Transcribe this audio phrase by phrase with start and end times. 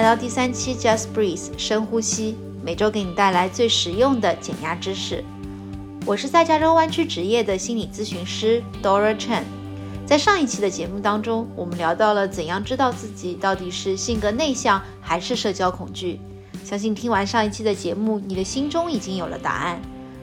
[0.00, 2.34] 来到第三期 Just Breathe 深呼吸，
[2.64, 5.22] 每周给你带来最实用的减压知识。
[6.06, 9.42] 我是在加州湾区职业的心理咨询师 Dora Chen。
[10.06, 16.18] 在上一期的节目当中，我们聊到了怎样知道自己到底是性格内向还是社交恐惧。
[16.64, 19.82] 相信听完上一期的节目，你的心中已经有了答案。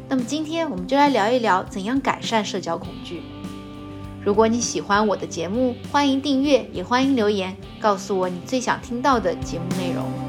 [0.10, 3.22] 那么今天我们就来聊一聊怎样改善社交恐惧。
[4.28, 10.27] 如果你喜欢我的节目，欢迎订阅，也欢迎留言告诉我你最想听到的节目内容。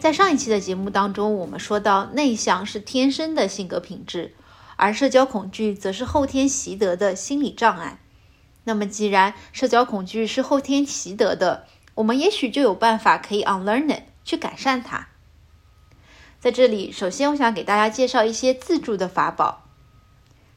[0.00, 4.34] 在上一期的节目当中，我们说到内向是天生的性格品质，
[4.76, 8.00] 而社交恐惧则是后天习得的心理障碍。
[8.64, 15.08] 那么，既然社交恐惧是后天习得的，我们也许就有办法可以 unlearn it 去改善它。
[16.38, 19.66] 在这里，首先我想给大家介绍一些自助的法宝。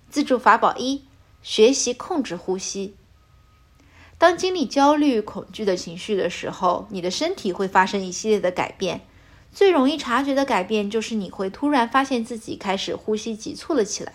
[0.09, 1.03] 自助法宝一：
[1.41, 2.95] 学习控制呼吸。
[4.17, 9.01] 当经历焦虑、恐惧的情绪的时候，你的身体会发生一系列的改变。
[9.53, 14.13] 最容易察觉的改变就是你会突然发现自己开始呼吸急促了起来。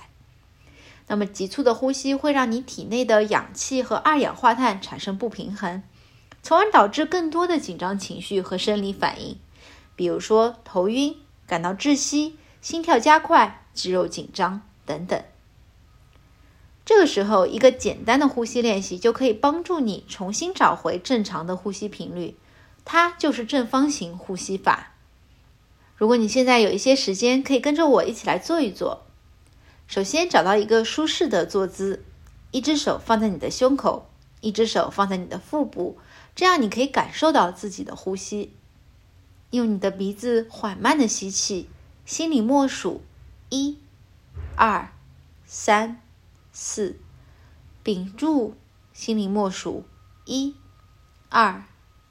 [1.06, 5.83] 那么急促的呼吸会让你体内的氧气和二氧化碳产生不平衡，
[6.42, 9.39] 从而导致更多的紧张情绪和生理反应，
[9.97, 15.23] 比如说头晕、感到窒息、心跳加快、肌肉紧张等等。
[16.84, 22.36] 这个时候，一个简单的呼吸练习就可以帮助你重新找回正常的呼吸频率，
[22.84, 24.95] 它就是正方形呼吸法。
[25.99, 29.05] 如果你现在有一些时间，可以跟着我一起来做一做。
[29.89, 32.05] 首先，找到一个舒适的坐姿，
[32.53, 34.08] 一只手放在你的胸口，
[34.41, 35.98] 一只手放在你的腹部，
[36.37, 38.53] 这样你可以感受到自己的呼吸。
[39.51, 41.69] 用你的鼻子缓慢的吸气，
[42.05, 43.03] 心里默数
[43.48, 43.79] 一、
[44.55, 44.92] 二、
[45.47, 46.01] 三、
[46.53, 46.97] 四，
[47.83, 48.55] 屏住，
[48.92, 49.85] 心里默数
[50.27, 50.55] 一、
[51.29, 51.64] 二、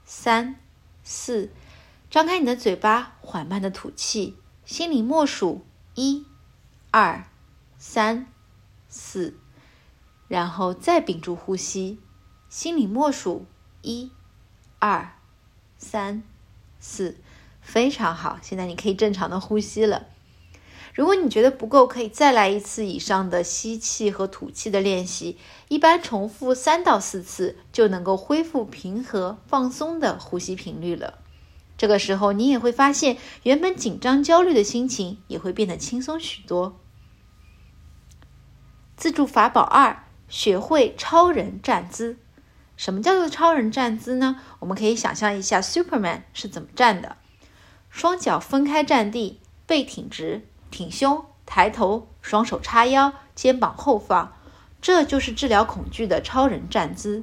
[0.04, 0.56] 三、
[1.02, 1.50] 四。
[2.10, 5.60] 张开你的嘴巴，缓慢的吐气，心里默数
[5.94, 6.24] 一、
[6.90, 7.26] 二、
[7.76, 8.26] 三、
[8.88, 9.36] 四，
[10.28, 12.00] 然后再屏住呼吸，
[12.48, 13.44] 心里默数
[13.82, 14.10] 一、
[14.78, 15.12] 二、
[15.76, 16.22] 三、
[16.80, 17.18] 四，
[17.60, 18.38] 非常好。
[18.40, 20.06] 现在你可以正常的呼吸了。
[20.94, 25.36] 如果你觉得不够，可以再来一次以上的吸气和吐气的练习，
[25.68, 31.18] 一般重复三到四次就能够恢复平和放松的呼吸频率了。
[31.78, 36.78] 这个时候，你也会发现，原本紧张、焦虑的心情也会变得轻松许多。
[38.96, 42.18] 自助法宝二：学会超人站姿。
[42.76, 44.40] 什么叫做超人站姿呢？
[44.58, 47.16] 我们可以想象一下，Superman 是怎么站的：
[47.88, 54.36] 双脚分开站地，背挺直，挺胸，抬头，双手叉腰，肩膀后放，
[54.82, 57.22] 这就是治疗恐惧的超人站姿。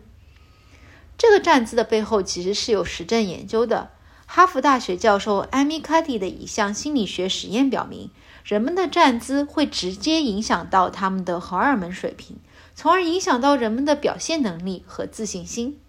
[1.17, 3.91] 这个站姿的背后其实是有实证研究的。
[4.25, 8.09] 哈佛大学教授艾米卡蒂的一项心理学实验表明，
[8.43, 12.37] 人们的站姿会直接影响到他们的荷尔蒙水平，
[12.73, 15.79] 从而影响到人们的表现能力和自信心。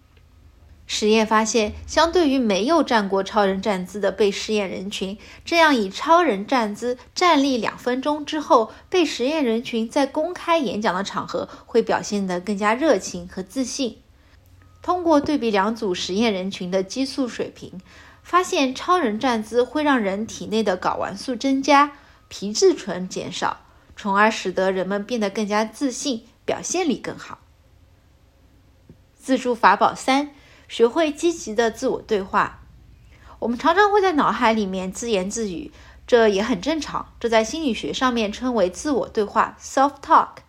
[0.85, 13.97] 实验发现，相对于没有站过超人站姿的被试验人群，这样以超人站姿站立两分钟之后，被实验人群在公开演讲的场合会表现得更加热情和自信。
[14.81, 17.81] 通过对比两组实验人群的激素水平。
[18.27, 21.93] 发现超人站姿会让人体内的睾丸素增加，
[22.27, 23.61] 皮质醇减少，
[23.95, 27.39] 从而使得人们变得更加自信，表现力更好。
[29.15, 30.31] 自助法宝三：
[30.67, 32.59] 学会积极的自我对话。
[33.39, 35.71] 我们常常会在脑海里面自言自语，
[36.05, 37.13] 这也很正常。
[37.21, 40.39] 这在心理学上面称为自我对话 （self-talk）。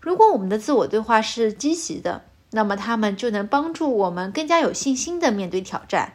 [0.00, 6.12] 如果我们的自我对话是积极的，那么他们就能帮助我们更加有信心的面对挑战。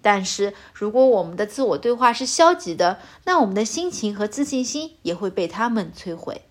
[0.00, 6.42] 但是如果我们的自我对话是消极的，那我们的心情和自信心也会被他们摧毁。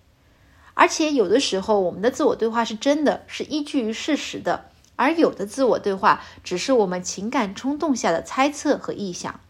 [0.74, 9.40] 而且有的时候，我们的自我对话是真的，是依据于事实的；而有的自我对话只是我们情感冲动下的猜测和臆想。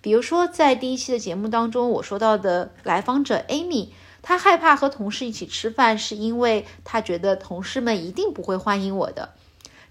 [0.00, 9.34] 比如说，在第一期的节目当中，我说到的来访者 Amy，她害怕和同事一起吃饭，是因为她觉得同事们一定不会欢迎我的。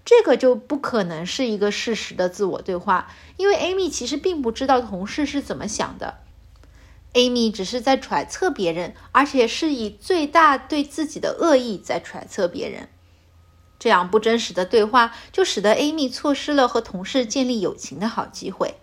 [0.04, 6.18] 这个就不可能是一个事实的自我对话，因为 Amy 其实并不知道同事是怎么想的
[7.14, 12.88] ，Amy 只是在揣测别人，而且是以最大对自己的恶意在揣测别人。
[13.78, 18.74] 这样不真实的对话就使得 Amy 错失了和同事建立友情的好机会。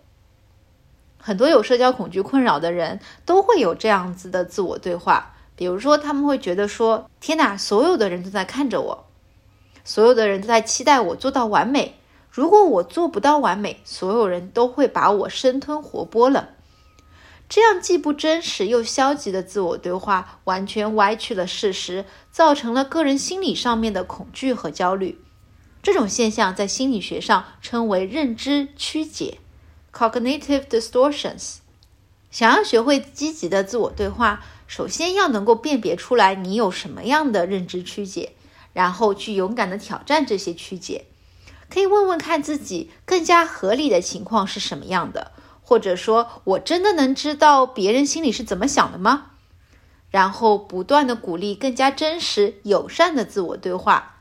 [1.20, 9.11] 很多有社交恐惧困扰的人都会有这样子的自我对话，比如说他们会觉得说：“天哪，所有的人都在看着我，
[9.84, 11.96] 所有的人都在期待我做到完美。
[12.30, 16.50] 如果我做不到完美，所有人都会把我生吞活剥了。”
[17.50, 25.20] 这样既不真实又消极的自我对话，完全歪曲了事实，造成了个人心理上面的恐惧和焦虑。
[25.84, 29.40] 这种现象在心理学上称为认知曲解
[29.92, 31.58] （cognitive distortions）。
[32.30, 38.32] 想要学会积极的自我对话，首先要能够辨别出来你有什么样的认知曲解，
[38.74, 41.06] 然后去勇敢的挑战这些曲解。
[41.70, 45.32] 可以问问看自己更加合理的情况是什么样的。
[45.64, 49.28] 或者说，我真的能知道别人心里是怎么想的吗？
[50.10, 54.18] 然后不断的鼓励更加真实、友善的自我对话。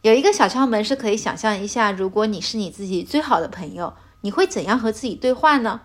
[0.00, 3.92] 有一个小窍门是可以想象一下，如果你是你自己最好的朋友，
[4.22, 5.82] 你会怎样和自己对话呢？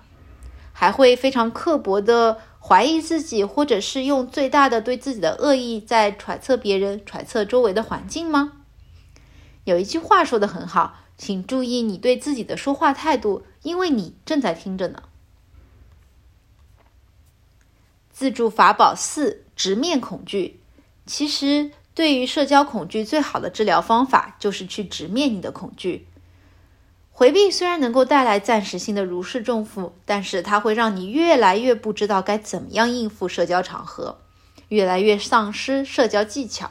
[0.80, 8.54] 还会非常刻薄的怀疑自己，或者是用最大的对自己的恶意在揣测别人、揣测周围的环境吗？
[9.66, 11.02] 有一句话说的很好。
[11.18, 15.04] 请注意你对自己的说话态度，因为你正在听着呢。
[18.10, 20.62] 自助法宝四：直面恐惧。
[21.06, 26.08] 其实，对于社交恐惧，最好的治疗方法就是去直面你的恐惧。
[27.20, 34.20] 回避虽然能够带来暂时性的如释重负，但是它会让你越来越不知道该怎么样应付社交场合，
[34.70, 36.70] 越来越丧失社交技巧。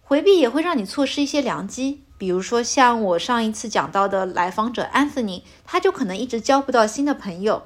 [0.00, 2.00] 回避也会让你错失一些良机。
[2.16, 7.64] 比如说，像我上一次讲到的来访者 Anthony，他就可能一直交不到新的朋友；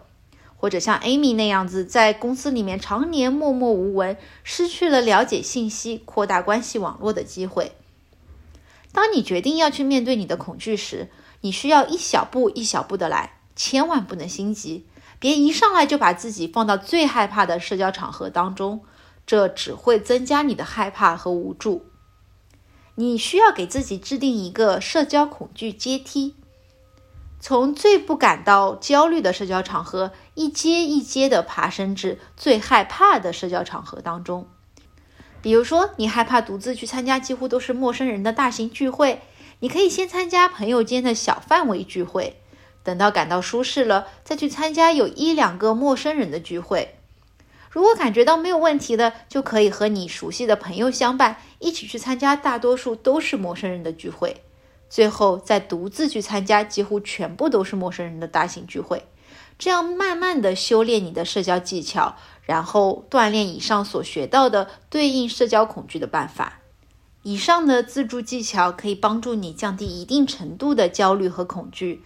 [0.57, 7.71] 或者像 Amy 那样子，在公司里面常年默默无闻，失去了了解信息、扩大关系网络的机会。
[8.91, 11.09] 当你决定要去面对你的恐惧时，
[11.41, 14.87] 你需要一小步一小步的来，千万不能心急，
[15.19, 18.81] 别一上来就把自己放到最害怕的社交场合当中，
[19.27, 21.87] 这只会增加你的害怕和无助。
[22.97, 26.35] 你需要给自己制定一个社交恐惧阶梯，
[27.39, 34.49] 从最不感到焦虑的社交场合一阶一阶的爬升至最害怕的社交场合当中。
[35.41, 39.23] 比如说，你害怕独自去参加几乎都是陌生人的大型聚会，
[39.61, 42.41] 你可以先参加朋友间的小范围聚会，
[42.85, 46.95] 等到感到舒适了，再去参加有一两个陌生人的聚会。
[47.71, 54.43] 如果感觉到没有问题的，就可以和你熟悉的朋友相伴，一起去参加大多数都是陌生人的聚会，
[54.89, 59.05] 最后再独自去参加几乎全部都是陌生人的大型聚会，
[59.59, 66.58] 这样慢慢的修炼你的社交技巧，然后锻炼以上所学到的对应社交恐惧的办法。
[67.29, 72.03] 以上的自助技巧可以帮助你降低一定程度的焦虑和恐惧。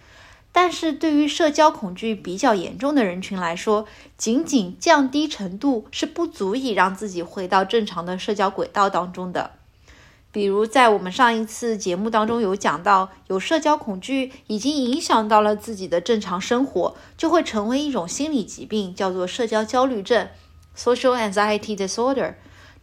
[0.51, 3.85] 但是对于社交恐惧比较严重的人群来说，
[4.17, 9.51] 仅仅降低程度是不足以让自己回到正常的社交轨道当中的。
[10.33, 20.27] 比如，在我们上一次节目当中有讲到，有社交恐惧已经影响到了自己的正常生活，就会成为一种心理疾病，叫做社交焦虑症
[20.77, 22.33] （Social Anxiety Disorder）。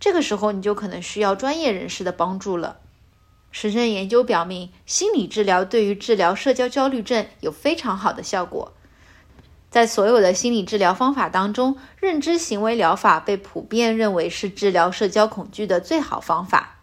[0.00, 2.78] 这个时候，你就可能需要专业人士的帮助了。
[3.52, 8.73] 实证研究表明，心理治疗对于治疗社交焦虑症有非常好的效果。
[9.69, 16.78] 在所有的心理治疗方法当中，认知行为疗法被普遍认为是治疗社交恐惧的最好方法。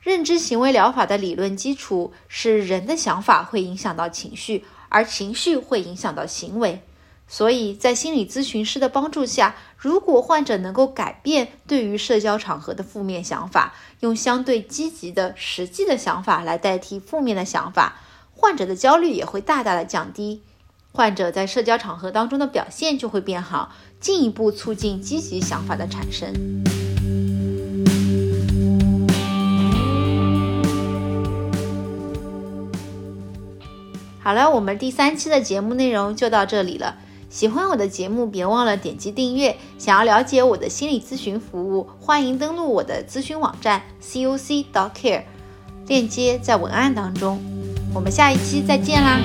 [0.00, 6.82] 认知行为疗法的理论基础是人的想法会影响到情绪，而情绪会影响到行为。
[7.32, 18.02] 所以在心理咨询师的帮助下，如果患者能够改变对于社交场合的负面想法，用相对积极的实际的想法来代替负面的想法，
[18.36, 20.42] 患者的焦虑也会大大的降低，
[20.92, 26.34] 患者在社交场合当中的表现就会变好，进一步促进积极想法的产生。
[34.20, 36.98] 好了，我们第三期的节目内容就到这里了。
[37.32, 39.56] 喜欢我的节目，别忘了点击订阅。
[39.78, 45.22] 想要了解我的心理咨询服务，欢迎登录我的咨询网站 C O C Docare，
[45.86, 47.40] 链接在文案当中。
[47.94, 49.18] 我们下一期再见啦！